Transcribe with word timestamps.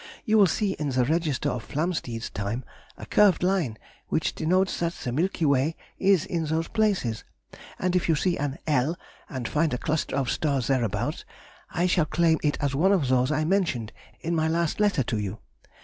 You 0.25 0.39
will 0.39 0.47
see 0.47 0.71
in 0.79 0.89
the 0.89 1.05
register 1.05 1.51
of 1.51 1.63
Flamsteed's 1.67 2.31
time 2.31 2.65
a 2.97 3.05
curved 3.05 3.43
line 3.43 3.77
which 4.07 4.33
denotes 4.33 4.79
that 4.79 4.93
the 4.95 5.11
Milky 5.11 5.45
Way 5.45 5.75
is 5.99 6.25
in 6.25 6.45
those 6.45 6.67
places, 6.69 7.23
and 7.77 7.95
if 7.95 8.09
you 8.09 8.15
see 8.15 8.35
an 8.35 8.57
L 8.65 8.97
and 9.29 9.47
find 9.47 9.75
a 9.75 9.77
cluster 9.77 10.15
of 10.15 10.31
stars 10.31 10.65
thereabout, 10.65 11.23
I 11.69 11.85
shall 11.85 12.05
claim 12.05 12.39
it 12.41 12.57
as 12.59 12.73
one 12.73 12.91
of 12.93 13.09
those 13.09 13.31
I 13.31 13.45
mentioned 13.45 13.93
in 14.19 14.33
my 14.35 14.47
last 14.47 14.79
letter 14.79 15.03
to 15.03 15.19
you. 15.19 15.37